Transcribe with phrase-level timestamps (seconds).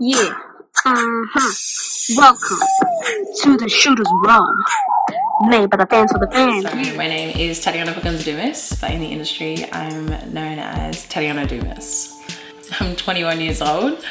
[0.00, 0.32] Yeah.
[0.84, 2.14] Uh-huh.
[2.16, 2.58] Welcome
[3.42, 4.64] to the Shooter's Room.
[5.50, 6.62] Made by the fans for the fans.
[6.62, 11.48] So, my name is Tatiana Bookins Dumas, but in the industry, I'm known as Tatiana
[11.48, 12.16] Dumas.
[12.78, 14.04] I'm 21 years old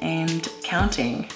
[0.00, 1.30] and counting.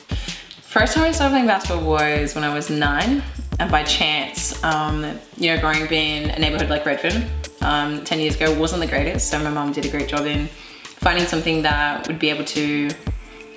[0.61, 3.23] First time I started playing basketball was when I was nine,
[3.59, 7.25] and by chance, um, you know, growing up in a neighborhood like Redfern,
[7.63, 10.47] um, 10 years ago wasn't the greatest, so my mom did a great job in
[10.99, 12.91] finding something that would be able to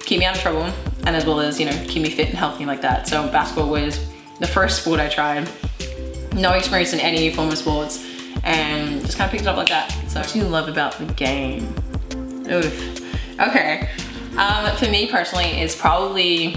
[0.06, 0.72] keep me out of trouble
[1.06, 3.08] and as well as, you know, keep me fit and healthy like that.
[3.08, 4.00] So basketball was
[4.40, 5.50] the first sport I tried.
[6.34, 8.06] No experience in any form of sports
[8.44, 9.92] and just kind of picked it up like that.
[10.08, 11.74] So what do you love about the game?
[12.50, 13.40] Oof.
[13.40, 13.90] Okay.
[14.38, 16.54] Um, for me personally, it's probably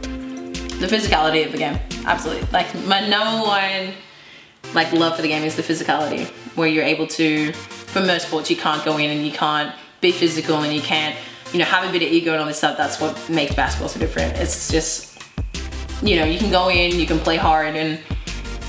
[0.00, 1.78] the physicality of the game.
[2.04, 2.46] Absolutely.
[2.52, 3.94] Like my number one
[4.74, 8.50] like love for the game is the physicality where you're able to for most sports
[8.50, 11.16] you can't go in and you can't be physical and you can't
[11.52, 13.88] you know have a bit of ego and all this stuff that's what makes basketball
[13.88, 15.22] so different it's just
[16.02, 18.00] you know you can go in you can play hard and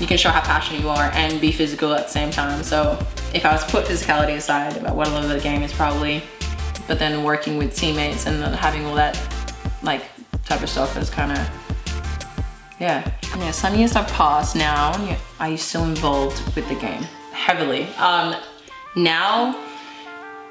[0.00, 2.98] you can show how passionate you are and be physical at the same time so
[3.34, 5.72] if I was to put physicality aside about what I love about the game is
[5.72, 6.22] probably
[6.88, 9.18] but then working with teammates and having all that
[9.82, 10.02] like
[10.44, 11.60] type of stuff is kind of
[12.80, 13.12] yeah.
[13.36, 15.16] Yeah, some years have passed now.
[15.38, 17.02] Are you still involved with the game?
[17.32, 17.84] Heavily.
[17.98, 18.34] Um,
[18.96, 19.54] now,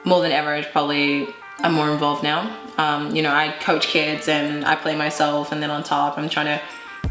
[0.05, 1.27] more than ever, it's probably
[1.61, 2.57] I'm more involved now.
[2.77, 6.29] Um, you know, I coach kids and I play myself, and then on top, I'm
[6.29, 6.61] trying to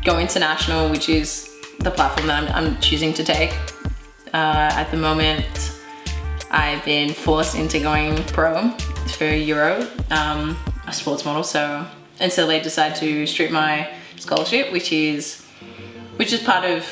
[0.04, 3.52] go international, which is the platform that I'm, I'm choosing to take.
[4.32, 5.74] Uh, at the moment,
[6.50, 8.70] I've been forced into going pro
[9.16, 11.42] for Euro, um, a sports model.
[11.42, 11.86] So
[12.20, 15.44] until they decide to strip my scholarship, which is
[16.16, 16.82] which is part of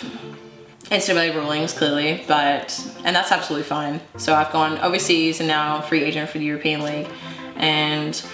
[0.91, 4.01] NCAA rulings clearly, but and that's absolutely fine.
[4.19, 7.09] So I've gone overseas and now free agent for the European League,
[7.59, 8.25] and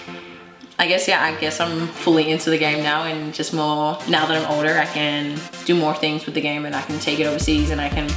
[0.79, 4.25] I guess yeah, I guess I'm fully into the game now and just more now
[4.25, 7.19] that I'm older, I can do more things with the game and I can take
[7.19, 8.09] it overseas and I can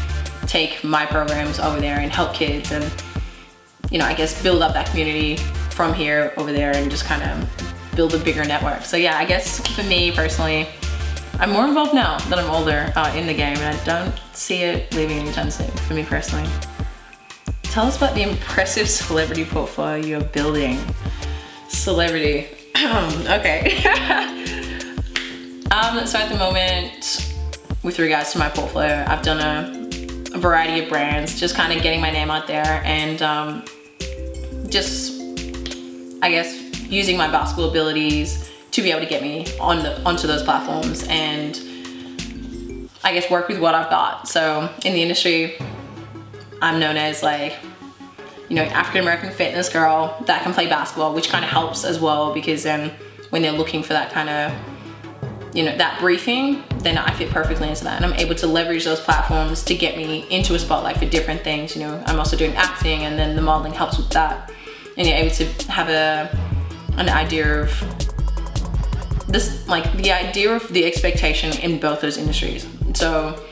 [0.46, 2.84] take my programs over there and help kids and
[3.90, 5.36] you know I guess build up that community
[5.70, 8.82] from here over there and just kind of build a bigger network.
[8.82, 10.68] So yeah, I guess for me personally,
[11.38, 14.62] I'm more involved now that I'm older uh, in the game and I don't see
[14.62, 16.48] it leaving anytime soon for me personally.
[17.76, 20.78] Tell us about the impressive celebrity portfolio you're building.
[21.68, 23.84] Celebrity, okay.
[25.70, 27.34] um, so at the moment,
[27.82, 31.82] with regards to my portfolio, I've done a, a variety of brands, just kind of
[31.82, 33.62] getting my name out there and um,
[34.70, 35.20] just,
[36.22, 40.26] I guess, using my basketball abilities to be able to get me on the onto
[40.26, 41.60] those platforms and
[43.04, 44.28] I guess work with what I've got.
[44.28, 45.58] So in the industry,
[46.62, 47.54] I'm known as like,
[48.48, 52.00] you know, African American fitness girl that can play basketball, which kind of helps as
[52.00, 52.92] well because then
[53.30, 57.68] when they're looking for that kind of, you know, that briefing, then I fit perfectly
[57.68, 58.02] into that.
[58.02, 61.42] And I'm able to leverage those platforms to get me into a spotlight for different
[61.42, 61.74] things.
[61.74, 64.52] You know, I'm also doing acting and then the modeling helps with that.
[64.96, 66.56] And you're able to have a
[66.96, 67.70] an idea of
[69.28, 72.66] this, like the idea of the expectation in both those industries.
[72.94, 73.44] So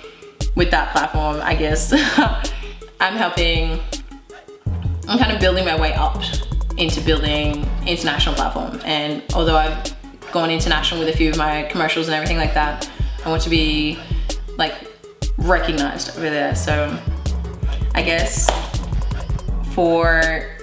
[0.54, 1.91] with that platform, I guess
[3.04, 3.78] I'm helping,
[5.06, 6.22] I'm kind of building my way up
[6.78, 8.81] into building international platform.
[8.82, 9.94] And although I've
[10.32, 12.91] gone international with a few of my commercials and everything like that,
[13.22, 13.98] I want to be
[14.56, 14.91] like
[15.37, 16.54] recognized over there.
[16.54, 16.98] So
[17.94, 18.50] I guess
[19.75, 20.56] for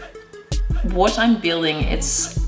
[0.94, 2.40] what I'm building, it's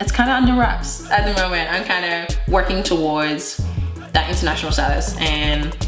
[0.00, 1.70] it's kind of under wraps at the moment.
[1.72, 3.64] I'm kind of working towards
[4.12, 5.85] that international status and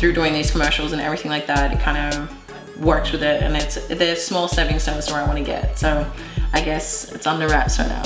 [0.00, 3.54] through doing these commercials and everything like that, it kind of works with it and
[3.54, 5.78] it's the small stepping stones to where I want to get.
[5.78, 6.10] So
[6.54, 8.02] I guess it's under wraps right now.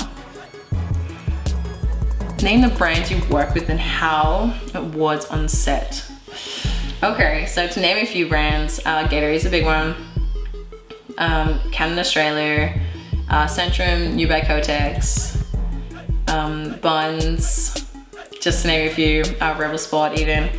[2.43, 6.05] Name the brands you work with and how it was on set.
[7.05, 9.95] Okay, so to name a few brands, uh, Gatorade is a big one.
[11.17, 12.77] Um, Canon Australia,
[13.31, 15.41] uh, Centrum, U by Kotex,
[16.27, 17.87] um, Buns,
[18.41, 20.51] just to name a few, uh, Rebel Sport even.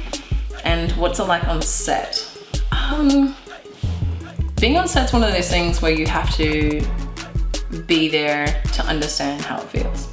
[0.65, 2.27] And what's it like on set?
[2.71, 3.35] Um,
[4.59, 6.85] being on set's one of those things where you have to
[7.87, 10.11] be there to understand how it feels.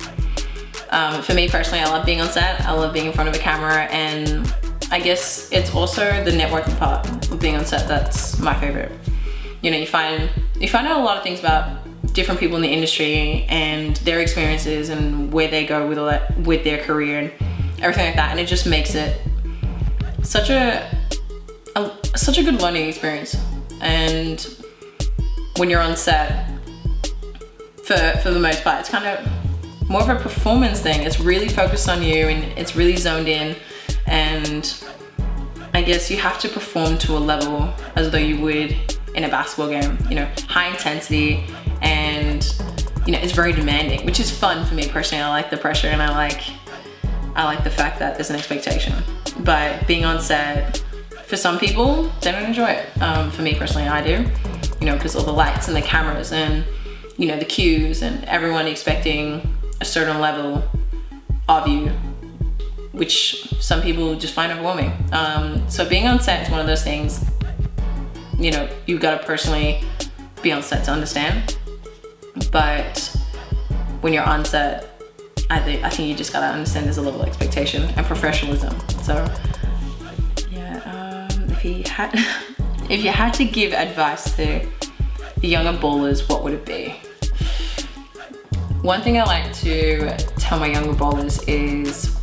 [0.90, 2.60] Um, for me personally, I love being on set.
[2.60, 4.54] I love being in front of a camera and
[4.90, 8.92] I guess it's also the networking part of being on set that's my favorite.
[9.62, 10.28] You know, you find
[10.60, 11.78] you find out a lot of things about
[12.12, 16.36] different people in the industry and their experiences and where they go with all that
[16.40, 17.32] with their career and
[17.80, 19.18] everything like that and it just makes it
[20.22, 20.98] such a,
[21.76, 23.36] a such a good learning experience
[23.80, 24.56] and
[25.56, 26.48] when you're on set
[27.84, 28.80] for for, the most part.
[28.80, 31.02] It's kind of more of a performance thing.
[31.02, 33.56] It's really focused on you and it's really zoned in.
[34.06, 34.74] And
[35.74, 38.76] I guess you have to perform to a level as though you would
[39.14, 41.44] in a basketball game, you know, high intensity
[41.82, 42.44] and
[43.04, 45.24] you know, it's very demanding, which is fun for me personally.
[45.24, 46.40] I like the pressure and I like
[47.34, 48.92] I like the fact that there's an expectation.
[49.40, 50.82] But being on set,
[51.26, 53.02] for some people, they don't enjoy it.
[53.02, 54.28] Um, for me personally, I do.
[54.80, 56.64] You know, because all the lights and the cameras and
[57.16, 60.62] you know the cues and everyone expecting a certain level
[61.48, 61.88] of you,
[62.92, 64.92] which some people just find overwhelming.
[65.12, 67.24] Um, so being on set is one of those things.
[68.38, 69.82] You know, you've got to personally
[70.42, 71.56] be on set to understand.
[72.50, 73.16] But
[74.00, 74.91] when you're on set,
[75.52, 78.74] I think I think you just gotta understand there's a level of expectation and professionalism.
[79.02, 79.14] So
[80.50, 82.10] yeah, um, if you had
[82.88, 84.66] if you had to give advice to
[85.40, 86.94] the younger bowlers, what would it be?
[88.80, 92.16] One thing I like to tell my younger bowlers is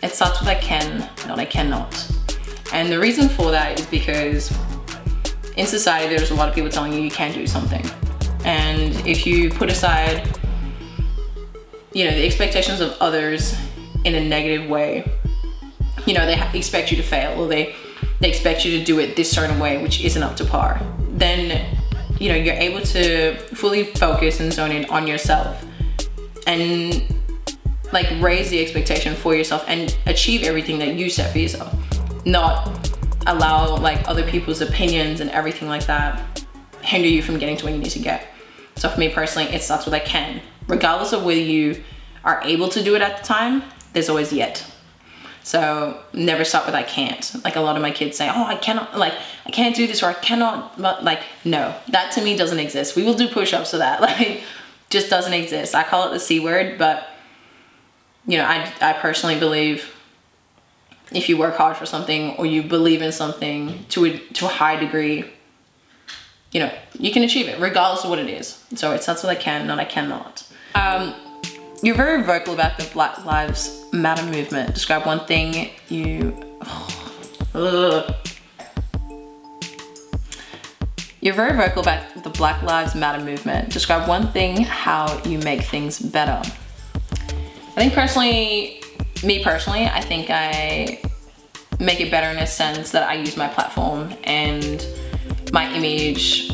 [0.00, 1.92] it starts with I can, not I cannot.
[2.72, 4.56] And the reason for that is because
[5.56, 7.84] in society there's a lot of people telling you you can do something.
[8.44, 10.38] And if you put aside
[11.94, 13.54] you know, the expectations of others
[14.04, 15.10] in a negative way.
[16.06, 17.74] You know, they expect you to fail or they
[18.20, 20.80] they expect you to do it this certain way, which isn't up to par.
[21.10, 21.76] Then,
[22.20, 25.64] you know, you're able to fully focus and zone in on yourself
[26.46, 27.04] and
[27.92, 31.74] like raise the expectation for yourself and achieve everything that you set for yourself.
[32.24, 32.90] Not
[33.26, 36.44] allow like other people's opinions and everything like that
[36.80, 38.26] hinder you from getting to where you need to get.
[38.76, 40.40] So for me personally, it starts with I can
[40.72, 41.84] regardless of whether you
[42.24, 44.66] are able to do it at the time, there's always yet.
[45.42, 47.24] So never stop with I can't.
[47.44, 49.12] Like a lot of my kids say, oh, I cannot, like,
[49.44, 52.96] I can't do this or I cannot, like, no, that to me doesn't exist.
[52.96, 54.00] We will do push-ups for that.
[54.08, 54.42] Like,
[54.88, 55.74] just doesn't exist.
[55.74, 57.08] I call it the C word, but
[58.26, 59.94] you know, I, I personally believe
[61.12, 64.48] if you work hard for something or you believe in something to a, to a
[64.48, 65.24] high degree,
[66.50, 68.64] you know, you can achieve it regardless of what it is.
[68.74, 70.46] So it's that's what I can, not I cannot.
[70.74, 71.14] Um,
[71.82, 74.72] you're very vocal about the Black Lives Matter movement.
[74.74, 76.36] Describe one thing you.
[81.20, 83.72] You're very vocal about the Black Lives Matter movement.
[83.72, 86.40] Describe one thing how you make things better.
[86.94, 88.82] I think personally,
[89.22, 91.00] me personally, I think I
[91.78, 94.84] make it better in a sense that I use my platform and
[95.52, 96.48] my image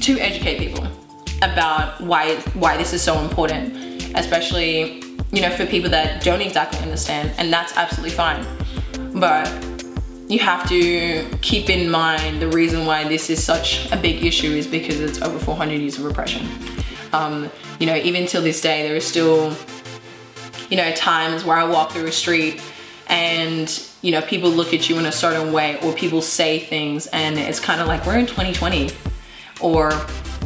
[0.00, 0.97] to educate people
[1.42, 5.02] about why why this is so important, especially
[5.32, 8.44] you know for people that don't exactly understand, and that's absolutely fine.
[9.14, 9.48] But
[10.28, 14.50] you have to keep in mind the reason why this is such a big issue
[14.50, 16.46] is because it's over 400 years of repression.
[17.14, 19.56] Um, you know, even till this day, there are still,
[20.68, 22.60] you know, times where I walk through a street
[23.08, 27.06] and you know people look at you in a certain way or people say things
[27.08, 28.90] and it's kind of like we're in 2020
[29.60, 29.90] or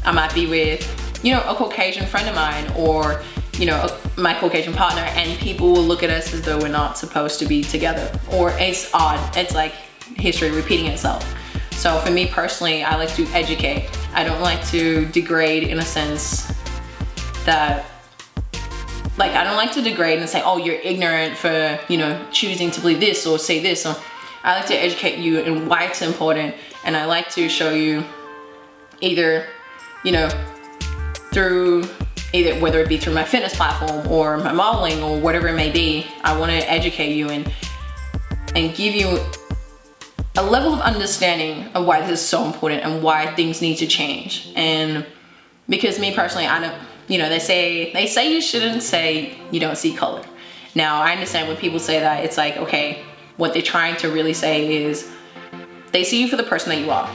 [0.05, 3.23] I might be with, you know, a Caucasian friend of mine or,
[3.59, 6.69] you know, a, my Caucasian partner and people will look at us as though we're
[6.69, 9.37] not supposed to be together or it's odd.
[9.37, 9.73] It's like
[10.17, 11.25] history repeating itself.
[11.73, 13.89] So for me personally, I like to educate.
[14.15, 16.53] I don't like to degrade in a sense
[17.45, 17.87] that
[19.19, 22.71] like I don't like to degrade and say, oh, you're ignorant for, you know, choosing
[22.73, 23.85] to believe this or say this.
[23.85, 23.95] Or
[24.43, 26.55] I like to educate you and why it's important.
[26.85, 28.05] And I like to show you
[29.01, 29.47] either
[30.05, 30.29] you know,
[31.33, 31.85] through
[32.33, 35.71] either whether it be through my fitness platform or my modeling or whatever it may
[35.71, 37.51] be, I want to educate you and
[38.55, 39.19] and give you
[40.37, 43.87] a level of understanding of why this is so important and why things need to
[43.87, 44.53] change.
[44.57, 45.07] And
[45.69, 46.75] because me personally, I don't,
[47.09, 50.23] you know, they say they say you shouldn't say you don't see color.
[50.75, 53.03] Now I understand when people say that, it's like okay,
[53.37, 55.11] what they're trying to really say is
[55.93, 57.11] they see you for the person that you are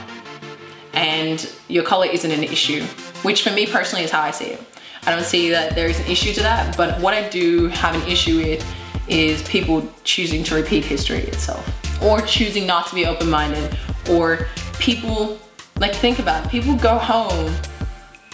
[0.97, 2.83] and your color isn't an issue,
[3.21, 4.63] which for me personally is how I see it.
[5.05, 7.93] I don't see that there is an issue to that, but what I do have
[7.93, 8.65] an issue with
[9.07, 11.63] is people choosing to repeat history itself
[12.01, 13.77] or choosing not to be open-minded
[14.09, 14.47] or
[14.79, 15.39] people
[15.77, 17.53] like think about it people go home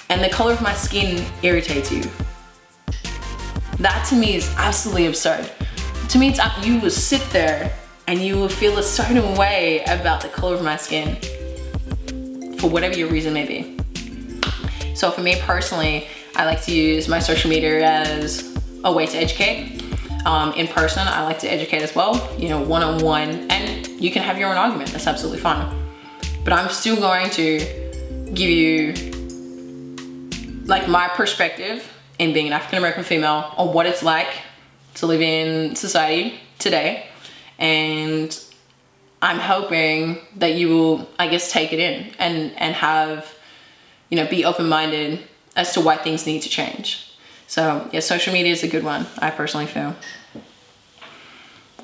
[0.09, 2.03] and the color of my skin irritates you.
[3.79, 5.51] That to me is absolutely absurd.
[6.09, 7.73] To me it's you will sit there
[8.07, 11.17] and you will feel a certain way about the color of my skin
[12.63, 13.77] for whatever your reason may be.
[14.95, 19.17] So for me personally, I like to use my social media as a way to
[19.17, 19.83] educate.
[20.25, 23.87] Um, in person, I like to educate as well, you know, one-on-one, -on -one, and
[23.99, 25.65] you can have your own argument, that's absolutely fine.
[26.45, 27.47] But I'm still going to
[28.39, 28.75] give you
[30.73, 31.77] like my perspective
[32.17, 34.31] in being an African American female on what it's like
[34.99, 36.25] to live in society
[36.65, 36.91] today.
[37.59, 38.29] And
[39.23, 43.33] I'm hoping that you will, I guess, take it in and, and have,
[44.09, 45.21] you know, be open minded
[45.55, 47.09] as to why things need to change.
[47.47, 49.95] So, yeah, social media is a good one, I personally feel.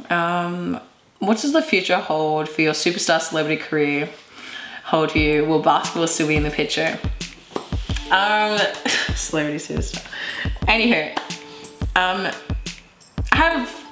[0.10, 0.82] Um,
[1.20, 4.10] what does the future hold for your superstar celebrity career?
[4.84, 5.46] Hold for you?
[5.46, 7.00] Will basketball still be in the picture?
[8.12, 8.60] Um,
[9.16, 10.06] celebrity superstar.
[10.68, 11.18] Anywho,
[11.96, 12.34] um,
[13.32, 13.89] I have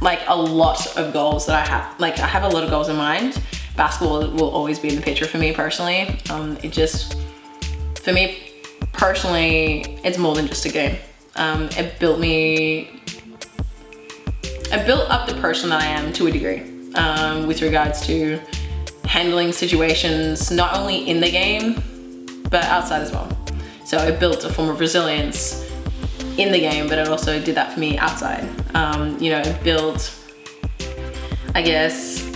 [0.00, 1.98] like a lot of goals that I have.
[2.00, 3.40] Like I have a lot of goals in mind.
[3.76, 6.18] Basketball will always be in the picture for me personally.
[6.30, 7.16] Um, it just,
[8.02, 8.38] for me
[8.92, 10.96] personally, it's more than just a game.
[11.36, 13.00] Um, it built me
[14.72, 16.62] I built up the person that I am to a degree
[16.94, 18.38] um, with regards to
[19.04, 21.74] handling situations not only in the game
[22.50, 23.28] but outside as well.
[23.84, 25.68] So it built a form of resilience
[26.38, 28.48] in the game, but it also did that for me outside.
[28.74, 30.10] Um, you know, build,
[31.54, 32.26] I guess,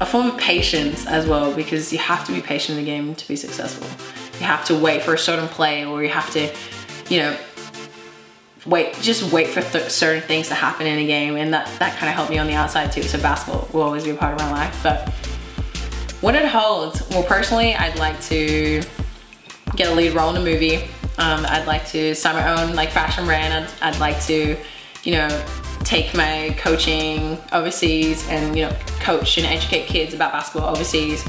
[0.00, 3.14] a form of patience as well because you have to be patient in the game
[3.14, 3.86] to be successful.
[4.40, 6.52] You have to wait for a certain play or you have to,
[7.08, 7.36] you know,
[8.66, 11.96] wait, just wait for th- certain things to happen in a game, and that that
[11.98, 13.02] kind of helped me on the outside too.
[13.02, 14.80] So basketball will always be a part of my life.
[14.82, 15.08] But
[16.20, 18.82] what it holds, well, personally, I'd like to
[19.76, 20.88] get a lead role in a movie.
[21.22, 23.54] Um, I'd like to start my own like fashion brand.
[23.54, 24.56] I'd, I'd like to,
[25.04, 25.28] you know,
[25.84, 31.24] take my coaching overseas and you know coach and educate kids about basketball overseas.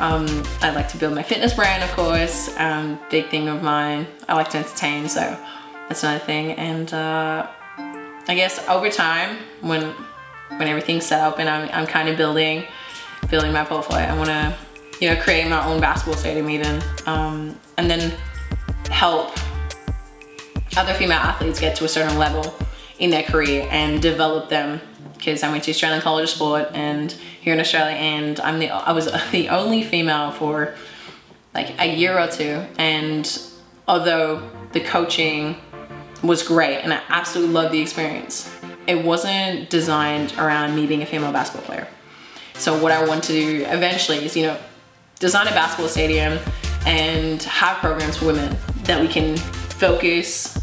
[0.00, 0.26] Um,
[0.60, 2.52] I'd like to build my fitness brand, of course.
[2.58, 4.08] Um, big thing of mine.
[4.28, 5.20] I like to entertain, so
[5.88, 6.52] that's another thing.
[6.52, 7.46] And uh,
[8.26, 9.94] I guess over time, when
[10.56, 12.64] when everything's set up and I'm, I'm kind of building
[13.30, 14.56] building my portfolio, I want to
[15.00, 18.18] you know create my own basketball stadium even, um, and then
[18.90, 19.36] help
[20.76, 22.54] other female athletes get to a certain level
[22.98, 24.80] in their career and develop them
[25.16, 28.70] because I went to Australian College of Sport and here in Australia and I'm the
[28.70, 30.74] I was the only female for
[31.54, 33.40] like a year or two and
[33.86, 35.56] although the coaching
[36.22, 38.52] was great and I absolutely loved the experience.
[38.86, 41.88] It wasn't designed around me being a female basketball player.
[42.54, 44.58] So what I want to do eventually is, you know,
[45.20, 46.38] design a basketball stadium
[46.86, 48.56] and have programs for women
[48.88, 50.58] that we can focus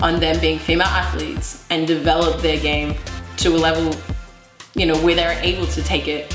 [0.00, 2.94] on them being female athletes and develop their game
[3.38, 3.92] to a level,
[4.76, 6.30] you know, where they're able to take it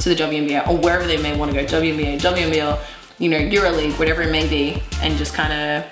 [0.00, 2.80] to the WNBA or wherever they may want to go, WNBA, WNBL,
[3.18, 5.84] you know, EuroLeague, whatever it may be, and just kind of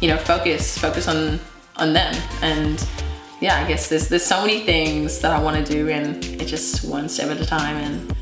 [0.00, 1.38] you know focus focus on
[1.76, 2.12] on them.
[2.42, 2.84] And
[3.42, 6.48] yeah i guess there's there's so many things that i want to do and it's
[6.48, 8.16] just one step at a time and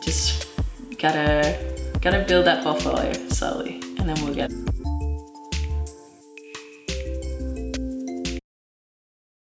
[0.00, 0.48] just
[0.96, 1.58] gotta
[2.00, 4.52] gotta build that portfolio slowly and then we'll get